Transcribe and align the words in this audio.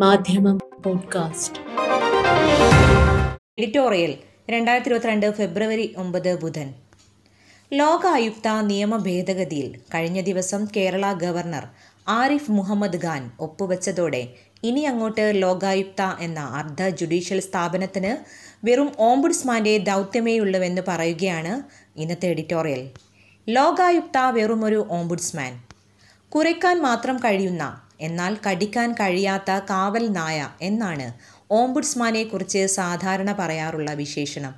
മാധ്യമം 0.00 0.58
podcast. 0.84 1.58
Editorial 3.58 4.14
രണ്ടായിരത്തി 4.50 4.88
ഇരുപത്തിരണ്ട് 4.88 5.30
ഫെബ്രുവരി 5.30 5.94
ഒമ്പത് 5.96 6.40
ബുധൻ. 6.40 6.74
ലോകായുക്ത 7.72 8.48
നിയമ 8.60 8.96
ഭേദഗതിയിൽ 8.96 9.80
കഴിഞ്ഞ 9.94 10.20
ദിവസം 10.20 10.68
കേരള 10.76 11.12
ഗവർണർ 11.12 11.68
ആരിഫ് 12.08 12.50
മുഹമ്മദ് 12.50 13.04
ഖാൻ 13.04 13.30
ഒപ്പുവെച്ചതോടെ 13.40 14.28
ഇനി 14.62 14.80
അങ്ങോട്ട് 14.80 15.32
ലോകായുക്ത 15.34 16.02
എന്ന 16.20 16.40
അർദ്ധ 16.40 16.88
ജുഡീഷ്യൽ 16.88 17.40
സ്ഥാപനത്തിന് 17.40 18.16
വെറും 18.66 18.92
ഓംബുഡ്സ്മാന്റെ 18.98 19.78
ദൗത്യമേയുള്ളൂവെന്ന് 19.78 20.82
പറയുകയാണ് 20.88 21.62
ഇന്നത്തെ 21.98 22.26
എഡിറ്റോറിയൽ. 22.26 22.90
ലോകായുക്ത 23.48 24.18
വെറുമൊരു 24.18 24.86
ഓംബുഡ്സ്മാൻ. 24.90 25.60
കുറയ്ക്കാൻ 26.28 26.82
മാത്രം 26.82 27.16
കഴിയുന്ന 27.16 27.82
എന്നാൽ 28.00 28.36
കടിക്കാൻ 28.46 28.92
കഴിയാത്ത 28.92 29.50
കാവൽ 29.70 30.08
നായ 30.08 30.48
എന്നാണ് 30.62 31.12
ഓംബുഡ്സ്മാനെ 31.50 32.24
കുറിച്ച് 32.24 32.66
സാധാരണ 32.66 33.32
പറയാറുള്ള 33.38 33.92
വിശേഷണം. 33.92 34.54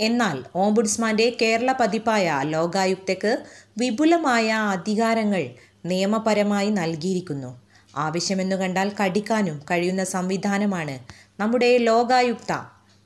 എന്നാൽ 0.00 0.44
ഓംബുഡ്സ്മാന്റെ 0.54 1.36
കേരള 1.42 1.72
പതിപ്പായ 1.72 2.40
ലോകായുക്തയ്ക്ക് 2.44 3.38
വിപുലമായ 3.78 4.50
അധികാരങ്ങൾ 4.50 5.46
നിയമപരമായി 5.86 6.70
നൽകിയിരിക്കുന്നു. 6.70 7.60
ആവശ്യമെന്നു 7.96 8.56
കണ്ടാൽ 8.56 8.92
കടിക്കാനും 9.00 9.62
കഴിയുന്ന 9.70 10.04
സംവിധാനമാണ് 10.04 10.98
നമ്മുടെ 11.40 11.78
ലോകായുക്ത. 11.78 12.52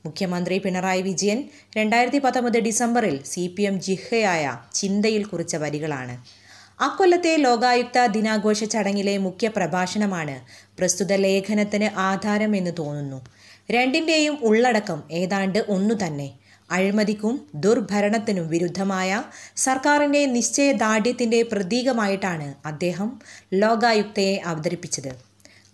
മുഖ്യമന്ത്രി 0.05 0.57
പിണറായി 0.57 1.01
വിജയൻ 1.01 1.49
രണ്ടായിരത്തി 1.77 2.19
പത്തൊമ്പത് 2.19 2.59
ഡിസംബറിൽ 2.59 3.23
സി 3.23 3.55
പി 3.57 3.63
എം 3.63 3.81
ജിഹയായ 3.81 4.59
ചിന്തയിൽ 4.73 5.25
കുറിച്ച 5.25 5.55
വരികളാണ്. 5.55 6.40
അക്കൊല്ലത്തെ 6.81 7.35
ലോകായുക്ത 7.37 8.05
ദിനാഘോഷ 8.05 8.63
ചടങ്ങിലെ 8.63 9.17
മുഖ്യ 9.17 9.47
പ്രഭാഷണമാണ് 9.47 10.41
പ്രസ്തുത 10.77 11.13
ലേഖനത്തിന് 11.13 11.99
ആധാരം 11.99 12.55
എന്ന് 12.55 12.71
തോന്നുന്നു. 12.79 13.25
രണ്ടിന്റെയും 13.71 14.37
ഉള്ളടക്കം 14.41 15.03
ഏതാണ്ട് 15.11 15.59
ഒന്നു 15.67 15.95
തന്നെ. 16.05 16.33
അഴിമതിക്കും 16.71 17.47
ദുർഭരണത്തിനും 17.55 18.47
വിരുദ്ധമായ 18.47 19.23
സർക്കാരിന്റെ 19.55 20.25
നിശ്ചയദാർഢ്യത്തിന്റെ 20.25 21.41
പ്രതീകമായിട്ടാണ് 21.43 22.53
അദ്ദേഹം 22.65 23.19
ലോകായുക്തയെ 23.53 24.41
അവതരിപ്പിച്ചത്. 24.45 25.11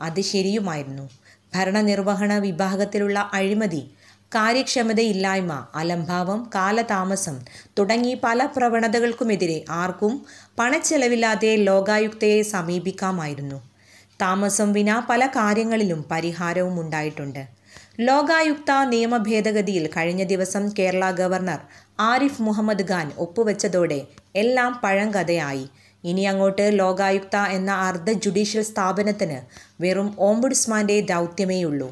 അത് 0.01 0.21
ശരിയുമായിരുന്നു. 0.21 1.09
ഭരണനിർവഹണ 1.55 2.33
വിഭാഗത്തിലുള്ള 2.37 3.29
അഴിമതി 3.33 3.83
കാര്യക്ഷമതയില്ലായ്മ 4.35 5.67
അലംഭാവം 5.75 6.51
കാലതാമസം 6.55 7.35
തുടങ്ങി 7.79 8.13
പല 8.23 8.45
പ്രവണതകൾക്കുമെതിരെ 8.45 9.63
ആർക്കും 9.69 10.25
പണച്ചെലവില്ലാതെ 10.59 11.55
ലോകായുക്തയെ 11.55 12.41
സമീപിക്കാമായിരുന്നു. 12.41 13.59
താമസം 14.21 14.73
വിന 14.73 15.01
പല 15.09 15.27
കാര്യങ്ങളിലും 15.27 16.05
പരിഹാരവും 16.11 16.81
ഉണ്ടായിട്ടുണ്ട്. 16.81 17.43
ലോകായുക്ത 17.99 18.71
നിയമ 18.83 19.17
ഭേദഗതിയിൽ 19.17 19.89
കഴിഞ്ഞ 19.97 20.23
ദിവസം 20.23 20.69
കേരള 20.79 21.11
ഗവർണർ 21.11 21.59
ആരിഫ് 21.99 22.41
മുഹമ്മദ് 22.41 22.87
ഖാൻ 22.91 23.11
ഒപ്പുവെച്ചതോടെ 23.17 23.99
എല്ലാം 24.35 24.79
പഴങ്കഥയായി. 24.83 25.65
ഇനി 26.03 26.21
അങ്ങോട്ട് 26.21 26.65
ലോകായുക്ത 26.79 27.35
എന്ന 27.35 27.71
അർദ്ധ 27.71 28.11
ജുഡീഷ്യൽ 28.11 28.63
സ്ഥാപനത്തിന് 28.63 29.39
വെറും 29.81 30.15
ഓംബുഡ്സ്മാന്റെ 30.19 30.99
ദൗത്യമേയുള്ളൂ. 31.01 31.89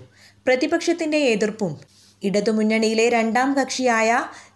പ്രതിപക്ഷത്തിന്റെ 0.48 1.18
എതിർപ്പും 1.18 1.95
ഇടതുമുന്നണിയിലെ 2.22 3.06
രണ്ടാം 3.10 3.50
കക്ഷിയായ 3.58 4.10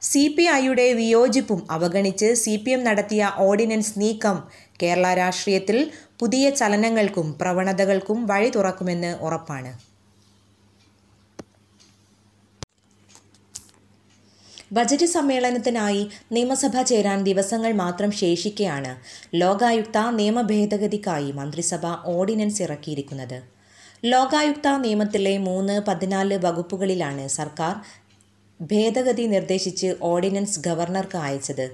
സി 0.09 0.23
പി 0.35 0.45
ഐയുടെ 0.59 0.85
വിയോജിപ്പും 0.99 1.59
അവഗണിച്ച് 1.75 2.29
സി 2.43 2.53
പി 2.63 2.71
എം 2.75 2.81
നടത്തിയ 2.87 3.31
ഓർഡിനൻസ് 3.47 3.93
നീക്കം 4.01 4.37
കേരള 4.81 5.07
രാഷ്ട്രീയത്തിൽ 5.21 5.77
പുതിയ 6.21 6.45
ചലനങ്ങൾക്കും 6.59 7.27
പ്രവണതകൾക്കും 7.41 8.19
വഴി 8.31 8.49
തുറക്കുമെന്ന് 8.55 9.11
ഉറപ്പാണ്. 9.27 9.71
ബജറ്റ് 14.77 15.07
സമ്മേളനത്തിനായി 15.13 16.01
നിയമസഭ 16.35 16.81
ചേരാൻ 16.89 17.19
ദിവസങ്ങൾ 17.29 17.71
മാത്രം 17.83 18.11
ശേഷിക്കെയാണ് 18.23 18.91
ലോകായുക്ത 19.41 19.97
നിയമഭേദഗതിക്കായി 20.19 21.31
മന്ത്രിസഭ 21.39 21.85
ഓർഡിനൻസ് 22.15 22.61
ഇറക്കിയിരിക്കുന്നത്. 22.65 23.39
ലോകായുക്ത 24.03 24.67
നിയമത്തിലെ 24.77 25.37
മൂന്ന് 25.37 25.81
പതിനാല് 25.87 26.35
വകുപ്പുകളിലാണ് 26.35 27.27
സർക്കാർ 27.27 27.73
ഭേദഗതി 28.61 29.25
നിർദ്ദേശിച്ച് 29.25 29.95
ഓർഡിനൻസ് 30.01 30.59
ഗവർണർക്ക് 30.59 31.17
അയച്ചത്. 31.17 31.65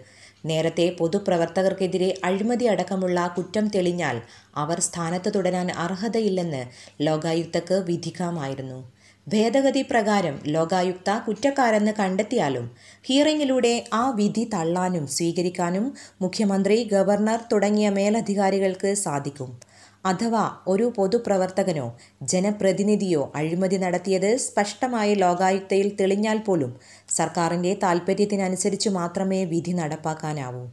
നേരത്തെ 0.46 0.96
പൊതുപ്രവർത്തകർക്കെതിരെ 1.00 2.20
അഴിമതി 2.24 2.66
അടക്കമുള്ള 2.66 3.28
കുറ്റം 3.38 3.68
തെളിഞ്ഞാൽ 3.68 4.22
അവർ 4.56 4.80
സ്ഥാനത്ത് 4.80 5.34
തുടരാൻ 5.36 5.72
അർഹതയില്ലെന്ന് 5.72 6.64
ലോകായുക്തക്ക് 7.02 7.74
വിധിക്കാമായിരുന്നു. 7.74 8.80
ഭേദഗതി 9.28 9.82
പ്രകാരം 9.82 10.36
ലോകായുക്ത 10.46 11.20
കുറ്റക്കാരെന്ന് 11.28 11.92
കണ്ടെത്തിയാലും 11.92 12.66
ഹിയറിംഗിലൂടെ 13.04 13.84
ആ 13.94 14.10
വിധി 14.10 14.50
തള്ളാനും 14.54 15.08
സ്വീകരിക്കാനും 15.08 15.94
മുഖ്യമന്ത്രി 16.22 16.84
ഗവർണർ 16.84 17.40
തുടങ്ങിയ 17.52 17.90
മേലധികാരികൾക്ക് 17.90 18.94
സാധിക്കും. 19.06 19.75
അഥവാ 20.06 20.52
ഒരു 20.68 20.94
പൊതുപ്രവർത്തകനോ 20.98 21.86
ജനപ്രതിനിധിയോ 22.22 23.32
അഴിമതി 23.36 23.78
നടത്തിയത് 23.78 24.38
സ്പഷ്ടമായി 24.38 25.16
ലോകായുക്തയിൽ 25.16 25.96
തെളിഞ്ഞാൽ 26.00 26.38
പോലും 26.38 26.76
സർക്കാരിന്റെ 27.10 27.80
താൽപ്പര്യത്തിനനുസരിച്ച് 27.84 28.90
മാത്രമേ 28.90 29.46
വിധി 29.46 29.72
നടപ്പാക്കാനാവൂ. 29.72 30.68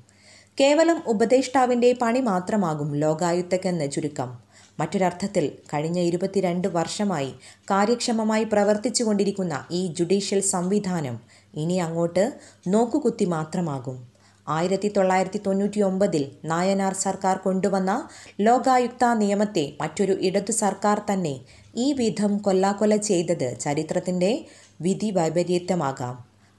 കേവലം 0.60 1.03
ഉപദേഷ്ടാവിന്റെ 1.06 1.92
പണി 2.03 2.21
മാത്രമാകും 2.21 2.94
ലോകായുക്തക്കെന്ന് 2.94 3.91
ചുരുക്കം. 3.91 4.38
മറ്റൊരർത്ഥത്തിൽ 4.81 5.53
കഴിഞ്ഞ 5.75 5.98
ഇരുപത്തിരണ്ട് 6.00 6.69
വർഷമായി 6.69 7.32
കാര്യക്ഷമമായി 7.71 8.44
പ്രവർത്തിച്ചുകൊണ്ടിരിക്കുന്ന 8.44 9.65
ഈ 9.71 9.92
ജുഡീഷ്യൽ 9.98 10.41
സംവിധാനം 10.41 11.21
ഇനി 11.54 11.75
അങ്ങോട്ട് 11.75 12.32
നോക്കുകുത്തി 12.66 13.25
മാത്രമാകും. 13.25 14.12
ആയിരത്തി 14.47 14.88
തൊള്ളായിരത്തി 14.88 15.38
തൊണ്ണൂറ്റി 15.38 15.80
ഒമ്പതിൽ 15.80 16.30
നായനാർ 16.44 16.92
സർക്കാർ 16.94 17.36
കൊണ്ടുവന്ന 17.36 17.92
ലോകായുക്ത 18.41 19.04
നിയമത്തെ 19.12 19.72
മറ്റൊരു 19.80 20.12
ഇടതു 20.12 20.53
സർക്കാർ 20.53 21.03
തന്നെ 21.12 21.34
ഈ 21.76 21.92
വിധം 21.92 22.38
കൊല്ലാക്കൊല 22.38 22.97
ചെയ്തത് 22.97 23.58
ചരിത്രത്തിന്റെ 23.60 24.32
വിധി 24.80 25.10
വൈപരീത്യമാകാം 25.10 26.16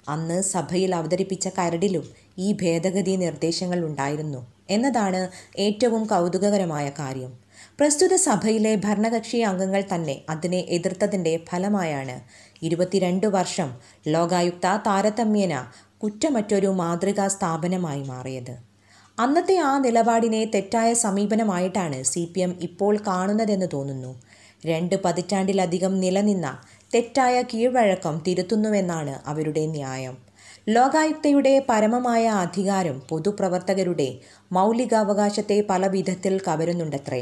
അന്ന് 0.07 0.41
സഭയിൽ 0.41 0.95
അവതരിപ്പിച്ച 0.95 1.47
കരടിലും 1.47 2.05
ഈ 2.39 2.53
ഭേദഗതി 2.53 3.15
നിർദ്ദേശങ്ങൾ 3.15 3.85
ഉണ്ടായിരുന്നു 3.85 4.41
എന്നതാണ് 4.69 5.21
ഏറ്റവും 5.57 6.07
കൗതുകകരമായ 6.07 6.89
കാര്യം. 6.99 7.31
പ്രസ്തുത 7.79 8.15
സഭയിലെ 8.15 8.75
ഭരണകക്ഷി 8.75 9.37
അംഗങ്ങൾ 9.41 9.83
തന്നെ 9.93 10.21
അതിനെ 10.29 10.59
എതിർത്തതിന്റെ 10.69 11.43
ഫലമായാണ് 11.49 12.15
ഇരുപത്തിരണ്ട് 12.61 13.27
വർഷം 13.27 13.69
ലോകായുക്ത 14.07 14.77
താരതമ്യേന 14.87 15.55
കുറ്റമറ്റൊരു 16.03 16.67
മാതൃകാ 16.67 17.27
സ്ഥാപനമായി 17.27 18.03
മാറിയത്. 18.03 18.55
അന്നത്തെ 19.19 19.57
ആ 19.57 19.77
നിലപാടിനെ 19.77 20.45
തെറ്റായ 20.45 20.93
സമീപനമായിട്ടാണ് 20.93 22.03
സി 22.03 22.31
പി 22.35 22.39
എം 22.39 22.57
ഇപ്പോൾ 22.61 22.97
കാണുന്നതെന്ന് 23.07 23.65
തോന്നുന്നു. 23.73 24.21
രണ്ട് 24.65 24.95
പതിറ്റാണ്ടിലധികം 25.05 25.99
നിലനിന്ന 25.99 26.57
തെറ്റായ 26.95 27.41
കീഴ്വഴക്കം 27.41 28.23
തിരുത്തുന്നുവെന്നാണ് 28.27 29.29
അവരുടെ 29.29 29.65
ന്യായം. 29.65 30.17
ലോകായുക്തയുടെ 30.69 31.65
പരമമായ 31.69 32.27
അധികാരം 32.27 33.01
പൊതുപ്രവർത്തകരുടെ 33.09 34.17
മൗലികാവകാശത്തെ 34.51 35.65
പല 35.69 35.87
വിധത്തിൽ 35.87 36.41
കവരുന്നുണ്ടത്രേ. 36.47 37.21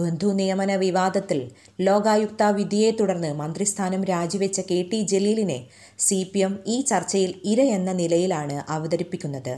ബന്ധു 0.00 0.28
നിയമന 0.40 0.72
വിവാദത്തിൽ 0.76 1.40
ലോകായുക്ത 1.80 2.42
വിധിയെ 2.58 2.90
തുടർന്ന് 2.90 3.30
മന്ത്രിസ്ഥാനം 3.34 4.02
രാജിവെച്ച 4.04 4.60
കെ 4.70 4.78
ടി 4.92 5.00
ജലീലിനെ 5.12 5.58
സി 5.98 6.18
പി 6.32 6.40
എം 6.40 6.54
ഈ 6.66 6.76
ചർച്ചയിൽ 6.80 7.32
ഇര 7.44 7.60
എന്ന 7.78 7.90
നിലയിലാണ് 7.92 8.56
അവതരിപ്പിക്കുന്നത്. 8.68 9.54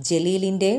ജലീലിന്റെ 0.00 0.72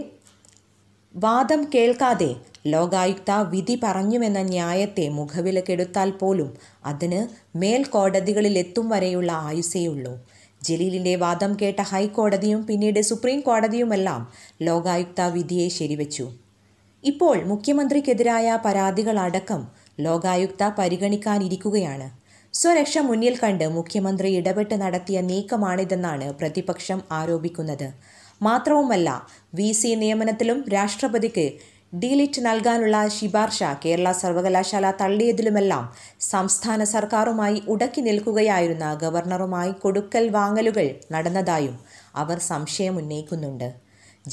വാദം 1.15 1.61
കേൾക്കാതെ 1.75 2.31
ലോകായുക്ത 2.67 3.31
വിധി 3.49 3.75
പറഞ്ഞുവെന്ന 3.83 4.39
ന്യായത്തെ 4.53 5.05
മുഖവിലക്കെടുത്താൽ 5.09 6.09
പോലും 6.21 6.49
അതിന് 6.85 7.21
മേൽക്കോടതികളിലെത്തും 7.57 8.89
വരെയുള്ള 8.89 9.31
ആയുസേയുള്ളൂ. 9.49 10.13
ജലീലിന്റെ 10.61 11.13
വാദം 11.15 11.51
കേട്ട 11.61 11.79
ഹൈക്കോടതിയും 11.91 12.61
പിന്നീട് 12.67 12.99
സുപ്രീം 13.01 13.39
കോടതിയുമെല്ലാം 13.39 14.21
ലോകായുക്ത 14.61 15.21
വിധിയെ 15.35 15.67
ശരിവച്ചു. 15.79 16.25
ഇപ്പോൾ 17.03 17.37
മുഖ്യമന്ത്രിക്കെതിരായ 17.43 18.57
പരാതികളടക്കം 18.65 19.61
ലോകായുക്ത 19.99 20.63
പരിഗണിക്കാനിരിക്കുകയാണ്. 20.77 22.07
സ്വരക്ഷ 22.53 22.97
മുന്നിൽ 23.07 23.35
കണ്ട് 23.41 23.65
മുഖ്യമന്ത്രി 23.75 24.29
ഇടപെട്ട് 24.39 24.75
നടത്തിയ 24.83 25.17
നീക്കമാണിതെന്നാണ് 25.21 26.27
പ്രതിപക്ഷം 26.39 26.99
ആരോപിക്കുന്നത്. 27.11 27.87
മാത്രവുമല്ല 28.41 29.09
വി 29.53 29.69
സി 29.71 29.91
നിയമനത്തിലും 29.95 30.59
രാഷ്ട്രപതിക്ക് 30.73 31.45
ഡീലിറ്റ് 31.93 32.41
നൽകാനുള്ള 32.45 32.97
ശിപാർശ 33.07 33.59
കേരള 33.83 34.07
സർവകലാശാല 34.21 34.85
തള്ളിയതിലുമെല്ലാം 35.01 35.83
സംസ്ഥാന 36.29 36.83
സർക്കാരുമായി 36.95 37.57
ഉടക്കി 37.67 38.01
നിൽക്കുകയായിരുന്ന 38.01 38.87
ഗവർണറുമായി 39.03 39.73
കൊടുക്കൽ 39.83 40.25
വാങ്ങലുകൾ 40.29 40.87
നടന്നതായും 41.11 41.75
അവർ 42.15 42.39
സംശയമുന്നയിക്കുന്നുണ്ട് 42.51 43.69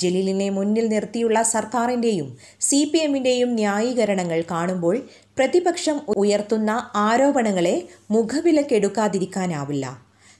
ജലീലിനെ 0.01 0.49
മുന്നിൽ 0.51 0.87
നിർത്തിയുള്ള 0.93 1.39
സർക്കാരിന്റെയും 1.55 2.29
സി 2.69 2.81
പി 2.91 2.99
എമ്മിന്റെയും 2.99 3.51
ന്യായീകരണങ്ങൾ 3.55 4.41
കാണുമ്പോൾ 4.53 4.97
പ്രതിപക്ഷം 5.39 5.97
ഉയർത്തുന്ന 6.23 6.71
ആരോപണങ്ങളെ 7.07 7.77
മുഖവിലക്കെടുക്കാതിരിക്കാനാവില്ല. 8.11 9.87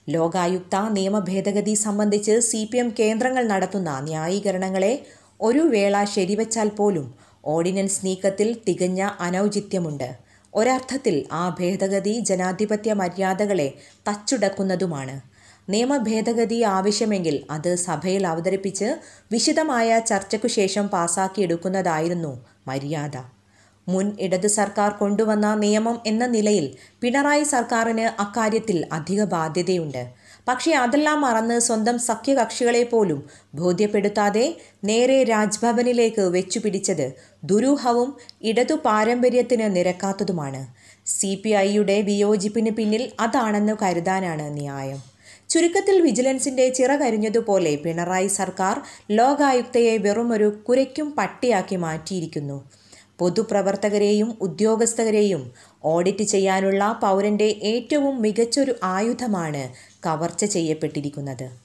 ലോകായുക്ത 0.07 0.75
നിയമ 0.97 1.19
ഭേദഗതി 1.19 1.73
സംബന്ധിച്ച് 1.85 2.33
സി 2.49 2.61
പി 2.71 2.77
എം 2.77 2.89
കേന്ദ്രങ്ങൾ 2.99 3.43
നടത്തുന്ന 3.53 3.91
ന്യായീകരണങ്ങളെ 4.09 4.93
ഒരു 5.41 5.63
വേള 5.73 6.03
ശരിവച്ചാൽ 6.15 6.69
പോലും 6.79 7.07
ഓർഡിനൻസ് 7.53 8.03
നീക്കത്തിൽ 8.05 8.49
തികഞ്ഞ 8.67 9.01
അനൗചിത്യമുണ്ട്. 9.27 10.09
ഒരർത്ഥത്തിൽ 10.53 11.15
ആ 11.31 11.43
ഭേദഗതി 11.59 12.13
ജനാധിപത്യ 12.29 12.91
മര്യാദകളെ 13.01 13.69
തച്ചുടക്കുന്നതുമാണ്. 14.07 15.15
നിയമ 15.69 15.97
ഭേദഗതി 15.97 16.61
ആവശ്യമെങ്കിൽ 16.61 17.43
അത് 17.51 17.75
സഭയിൽ 17.75 18.27
അവതരിപ്പിച്ച് 18.27 18.95
വിശദമായ 19.31 19.99
ചർച്ചയ്ക്കു 19.99 20.47
ശേഷം 20.47 20.87
പാസാക്കിയെടുക്കുന്നതായിരുന്നു 20.87 22.41
മര്യാദ. 22.67 23.17
മുൻ 23.89 24.17
ഇടത് 24.19 24.47
സർക്കാർ 24.47 24.91
കൊണ്ടുവന്ന 24.91 25.53
നിയമം 25.55 25.99
എന്ന 26.05 26.25
നിലയിൽ 26.25 26.75
പിണറായി 27.01 27.43
സർക്കാരിന് 27.43 28.21
അക്കാര്യത്തിൽ 28.21 28.85
അധിക 28.91 29.23
ബാധ്യതയുണ്ട്. 29.23 30.11
പക്ഷേ 30.47 30.71
അതെല്ലാം 30.71 31.21
മറന്ന് 31.21 31.59
സ്വന്തം 31.59 31.99
സഖ്യകക്ഷികളെ 31.99 32.83
പോലും 32.83 33.23
ബോധ്യപ്പെടുത്താതെ 33.55 34.55
നേരെ 34.83 35.23
രാജ്ഭവനിലേക്ക് 35.23 36.21
വെച്ചുപിടിച്ചത് 36.21 37.11
ദുരൂഹവും 37.43 38.17
ഇടതു 38.41 38.73
പാരമ്പര്യത്തിന് 38.73 39.75
നിരക്കാത്തതുമാണ്. 39.75 40.67
സി 41.05 41.41
പി 41.45 41.49
ഐയുടെ 41.49 42.01
വിയോജിപ്പിന് 42.01 42.69
പിന്നിൽ 42.69 43.11
അതാണെന്ന് 43.19 43.73
കരുതാനാണ് 43.81 44.57
ന്യായം. 44.57 45.14
ചുരുക്കത്തിൽ 45.55 46.01
വിജിലൻസിന്റെ 46.01 46.63
ചിറകരിഞ്ഞതുപോലെ 46.69 47.71
പിണറായി 47.83 48.27
സർക്കാർ 48.27 48.75
ലോകായുക്തയെ 49.11 49.93
വെറുമൊരു 49.97 50.47
കുരയ്ക്കും 50.67 51.07
പട്ടിയാക്കി 51.11 51.75
മാറ്റിയിരിക്കുന്നു. 51.75 52.57
പൊതുപ്രവർത്തകരെയും 53.19 54.29
ഉദ്യോഗസ്ഥരെയും 54.41 55.43
ഓഡിറ്റ് 55.83 56.25
ചെയ്യാനുള്ള 56.33 56.91
പൗരന്റെ 57.03 57.49
ഏറ്റവും 57.71 58.21
മികച്ചൊരു 58.21 58.75
ആയുധമാണ് 58.83 59.63
കവർച്ച 60.07 60.45
ചെയ്യപ്പെട്ടിരിക്കുന്നത്. 60.45 61.64